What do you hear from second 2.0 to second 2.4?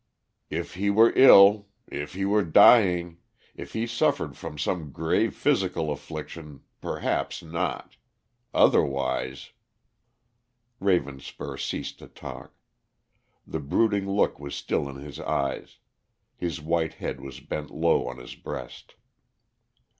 he